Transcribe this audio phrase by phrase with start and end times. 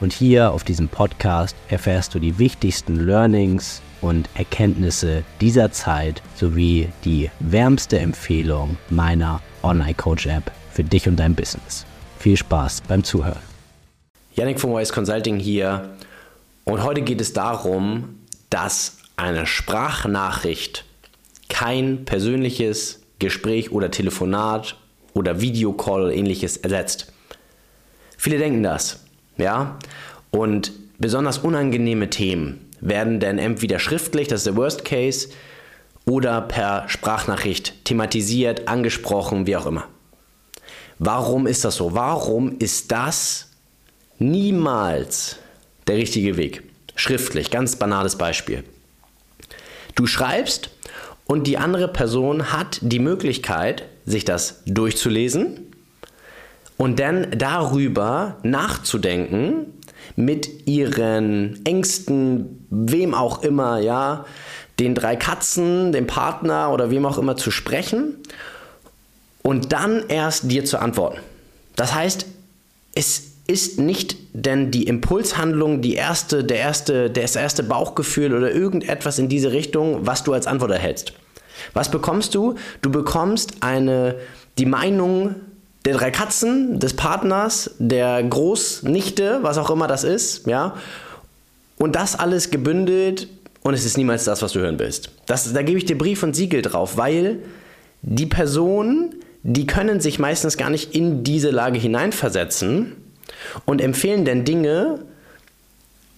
[0.00, 6.88] und hier auf diesem Podcast erfährst du die wichtigsten Learnings und Erkenntnisse dieser Zeit sowie
[7.04, 11.84] die wärmste Empfehlung meiner Online Coach App für dich und dein Business.
[12.18, 13.42] Viel Spaß beim Zuhören.
[14.34, 15.90] Yannick von Wise Consulting hier
[16.64, 20.84] und heute geht es darum, dass eine Sprachnachricht
[21.48, 24.76] kein persönliches Gespräch oder Telefonat
[25.12, 27.12] oder Videocall ähnliches ersetzt.
[28.16, 29.04] Viele denken das,
[29.40, 29.78] ja,
[30.30, 35.28] und besonders unangenehme Themen werden dann entweder schriftlich, das ist der Worst Case,
[36.06, 39.86] oder per Sprachnachricht thematisiert, angesprochen, wie auch immer.
[40.98, 41.94] Warum ist das so?
[41.94, 43.48] Warum ist das
[44.18, 45.36] niemals
[45.86, 46.62] der richtige Weg?
[46.94, 48.64] Schriftlich, ganz banales Beispiel.
[49.94, 50.70] Du schreibst
[51.26, 55.69] und die andere Person hat die Möglichkeit, sich das durchzulesen
[56.80, 59.66] und dann darüber nachzudenken,
[60.16, 64.24] mit ihren Ängsten, wem auch immer, ja,
[64.78, 68.16] den drei Katzen, dem Partner oder wem auch immer zu sprechen
[69.42, 71.18] und dann erst dir zu antworten.
[71.76, 72.24] Das heißt,
[72.94, 79.18] es ist nicht denn die Impulshandlung die erste, der erste, das erste Bauchgefühl oder irgendetwas
[79.18, 81.12] in diese Richtung, was du als Antwort erhältst.
[81.74, 82.54] Was bekommst du?
[82.80, 84.14] Du bekommst eine,
[84.56, 85.34] die Meinung
[85.84, 90.76] der drei Katzen, des Partners, der Großnichte, was auch immer das ist, ja.
[91.78, 93.28] Und das alles gebündelt
[93.62, 95.10] und es ist niemals das, was du hören willst.
[95.26, 97.38] Das, da gebe ich dir Brief und Siegel drauf, weil
[98.02, 102.96] die Personen die können sich meistens gar nicht in diese Lage hineinversetzen
[103.64, 105.04] und empfehlen dann Dinge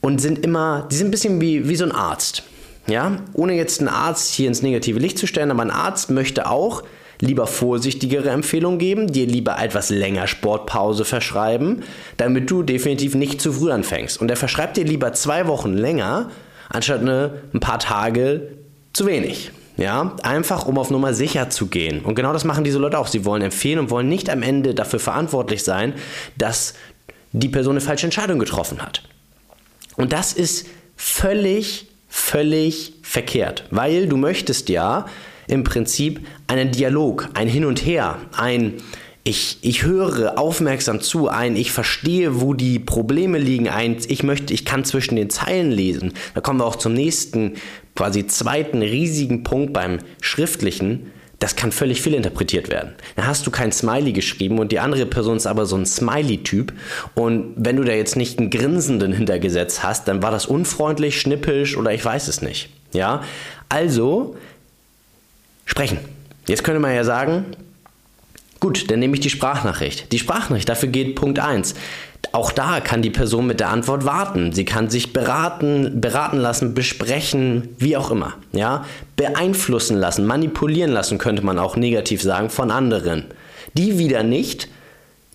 [0.00, 2.42] und sind immer, die sind ein bisschen wie, wie so ein Arzt.
[2.88, 6.50] Ja, ohne jetzt einen Arzt hier ins negative Licht zu stellen, aber ein Arzt möchte
[6.50, 6.82] auch
[7.22, 11.84] lieber vorsichtigere Empfehlungen geben, dir lieber etwas länger Sportpause verschreiben,
[12.16, 14.20] damit du definitiv nicht zu früh anfängst.
[14.20, 16.30] Und er verschreibt dir lieber zwei Wochen länger,
[16.68, 18.48] anstatt eine, ein paar Tage
[18.92, 19.52] zu wenig.
[19.76, 22.00] Ja, einfach um auf Nummer sicher zu gehen.
[22.00, 23.06] Und genau das machen diese Leute auch.
[23.06, 25.94] Sie wollen empfehlen und wollen nicht am Ende dafür verantwortlich sein,
[26.36, 26.74] dass
[27.30, 29.02] die Person eine falsche Entscheidung getroffen hat.
[29.96, 30.66] Und das ist
[30.96, 35.06] völlig, völlig verkehrt, weil du möchtest ja
[35.52, 38.74] im Prinzip einen Dialog, ein Hin und Her, ein
[39.24, 44.52] ich, ich höre aufmerksam zu, ein ich verstehe, wo die Probleme liegen, ein ich möchte,
[44.52, 46.14] ich kann zwischen den Zeilen lesen.
[46.34, 47.54] Da kommen wir auch zum nächsten,
[47.94, 51.12] quasi zweiten riesigen Punkt beim Schriftlichen.
[51.38, 52.94] Das kann völlig viel interpretiert werden.
[53.14, 56.72] Da hast du kein Smiley geschrieben und die andere Person ist aber so ein Smiley-Typ.
[57.14, 61.76] Und wenn du da jetzt nicht einen Grinsenden hintergesetzt hast, dann war das unfreundlich, schnippisch
[61.76, 62.70] oder ich weiß es nicht.
[62.92, 63.22] Ja,
[63.68, 64.36] also
[65.64, 65.98] sprechen.
[66.46, 67.56] Jetzt könnte man ja sagen,
[68.62, 70.12] Gut, dann nehme ich die Sprachnachricht.
[70.12, 71.74] Die Sprachnachricht, dafür geht Punkt 1.
[72.30, 74.52] Auch da kann die Person mit der Antwort warten.
[74.52, 78.34] Sie kann sich beraten, beraten lassen, besprechen, wie auch immer.
[78.52, 78.84] Ja?
[79.16, 83.24] Beeinflussen lassen, manipulieren lassen, könnte man auch negativ sagen, von anderen.
[83.74, 84.68] Die wieder nicht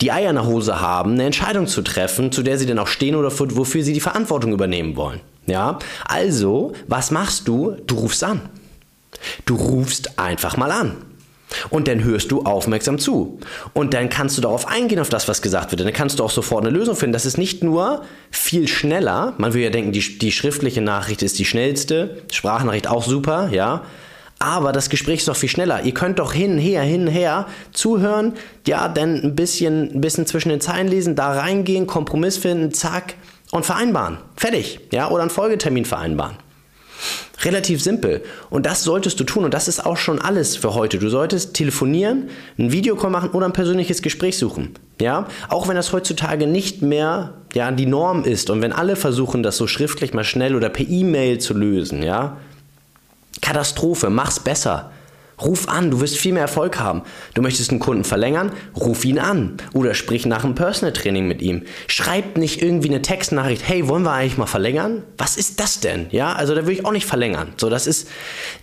[0.00, 2.88] die Eier in der Hose haben, eine Entscheidung zu treffen, zu der sie dann auch
[2.88, 5.20] stehen oder wofür sie die Verantwortung übernehmen wollen.
[5.46, 5.78] Ja?
[6.06, 7.76] Also, was machst du?
[7.86, 8.48] Du rufst an.
[9.44, 10.96] Du rufst einfach mal an.
[11.68, 13.40] Und dann hörst du aufmerksam zu.
[13.72, 15.80] Und dann kannst du darauf eingehen, auf das, was gesagt wird.
[15.80, 17.12] Dann kannst du auch sofort eine Lösung finden.
[17.12, 19.34] Das ist nicht nur viel schneller.
[19.38, 22.22] Man will ja denken, die, die schriftliche Nachricht ist die schnellste.
[22.30, 23.82] Sprachnachricht auch super, ja.
[24.38, 25.82] Aber das Gespräch ist doch viel schneller.
[25.82, 28.32] Ihr könnt doch hin, her, hin, her zuhören,
[28.66, 33.16] ja, dann ein bisschen, ein bisschen zwischen den Zeilen lesen, da reingehen, Kompromiss finden, zack,
[33.50, 34.16] und vereinbaren.
[34.36, 36.36] Fertig, ja, oder einen Folgetermin vereinbaren.
[37.42, 38.22] Relativ simpel.
[38.50, 39.44] Und das solltest du tun.
[39.44, 40.98] Und das ist auch schon alles für heute.
[40.98, 42.28] Du solltest telefonieren,
[42.58, 44.74] ein Videocall machen oder ein persönliches Gespräch suchen.
[45.00, 45.26] Ja?
[45.48, 49.56] Auch wenn das heutzutage nicht mehr ja, die Norm ist und wenn alle versuchen, das
[49.56, 52.02] so schriftlich mal schnell oder per E-Mail zu lösen.
[52.02, 52.36] Ja?
[53.40, 54.90] Katastrophe, mach's besser.
[55.42, 57.02] Ruf an, du wirst viel mehr Erfolg haben.
[57.34, 61.42] Du möchtest einen Kunden verlängern, ruf ihn an oder sprich nach einem Personal Training mit
[61.42, 61.62] ihm.
[61.86, 65.02] Schreib nicht irgendwie eine Textnachricht, hey, wollen wir eigentlich mal verlängern?
[65.18, 66.06] Was ist das denn?
[66.10, 67.52] Ja, also da will ich auch nicht verlängern.
[67.56, 68.08] So, das ist,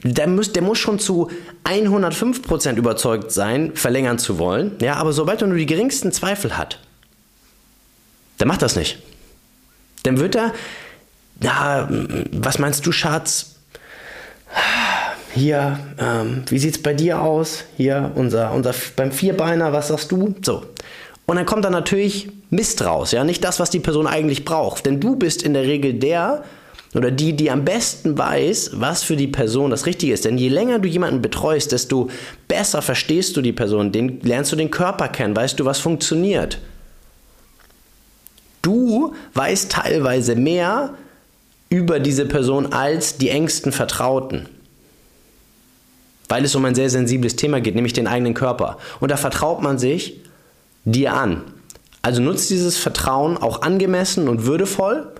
[0.03, 1.29] der muss, der muss schon zu
[1.63, 4.73] 105% überzeugt sein, verlängern zu wollen.
[4.81, 6.79] Ja, aber sobald er nur die geringsten Zweifel hat,
[8.37, 8.99] dann macht das nicht.
[10.03, 10.53] Dann wird er,
[11.41, 11.89] ja,
[12.31, 13.56] was meinst du, Schatz?
[15.37, 17.63] Hier, ähm, wie sieht es bei dir aus?
[17.77, 20.35] Hier, unser, unser beim Vierbeiner, was sagst du?
[20.41, 20.63] So.
[21.25, 24.85] Und dann kommt da natürlich Mist raus, ja, nicht das, was die Person eigentlich braucht.
[24.85, 26.43] Denn du bist in der Regel der
[26.93, 30.25] oder die, die am besten weiß, was für die Person das Richtige ist.
[30.25, 32.09] Denn je länger du jemanden betreust, desto
[32.47, 36.59] besser verstehst du die Person, den, lernst du den Körper kennen, weißt du, was funktioniert.
[38.61, 40.93] Du weißt teilweise mehr
[41.69, 44.47] über diese Person als die engsten Vertrauten.
[46.29, 48.77] Weil es um ein sehr sensibles Thema geht, nämlich den eigenen Körper.
[48.99, 50.21] Und da vertraut man sich
[50.85, 51.43] dir an.
[52.01, 55.11] Also nutzt dieses Vertrauen auch angemessen und würdevoll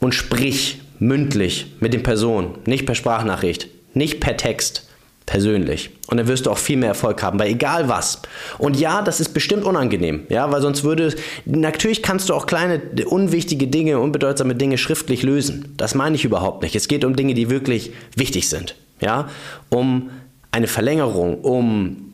[0.00, 4.88] und sprich mündlich mit den Personen, nicht per Sprachnachricht, nicht per Text,
[5.26, 5.90] persönlich.
[6.08, 8.20] Und dann wirst du auch viel mehr Erfolg haben, bei egal was.
[8.58, 12.80] Und ja, das ist bestimmt unangenehm, ja, weil sonst würde, natürlich kannst du auch kleine,
[13.06, 15.74] unwichtige Dinge, unbedeutsame Dinge schriftlich lösen.
[15.76, 16.76] Das meine ich überhaupt nicht.
[16.76, 19.28] Es geht um Dinge, die wirklich wichtig sind, ja,
[19.68, 20.10] um
[20.50, 22.12] eine Verlängerung, um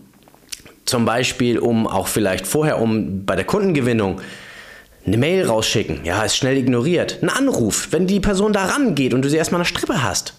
[0.85, 4.21] zum Beispiel, um auch vielleicht vorher, um bei der Kundengewinnung
[5.07, 7.19] eine Mail rausschicken, ja, ist schnell ignoriert.
[7.23, 10.35] Ein Anruf, wenn die Person da rangeht und du sie erstmal eine Strippe hast.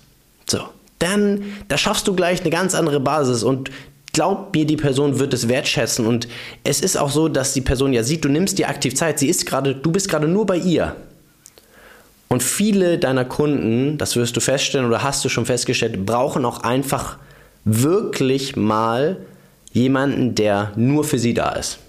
[0.50, 0.60] So,
[1.00, 3.72] dann, da schaffst du gleich eine ganz andere Basis und
[4.14, 6.28] glaub mir, die Person wird es wertschätzen und
[6.64, 9.30] es ist auch so, dass die Person ja sieht, du nimmst dir aktiv Zeit, sie
[9.30, 10.96] ist gerade, du bist gerade nur bei ihr.
[12.30, 16.62] Und viele deiner Kunden, das wirst du feststellen oder hast du schon festgestellt, brauchen auch
[16.62, 17.18] einfach
[17.66, 19.18] wirklich mal
[19.72, 21.80] jemanden, der nur für sie da ist,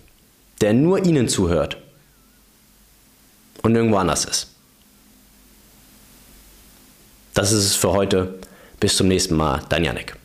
[0.60, 1.76] der nur ihnen zuhört
[3.62, 4.48] und irgendwo anders ist.
[7.34, 8.38] Das ist es für heute.
[8.80, 9.62] Bis zum nächsten Mal.
[9.68, 10.19] Dein Janik.